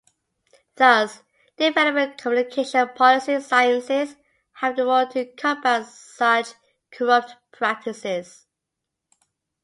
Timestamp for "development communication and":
1.57-2.95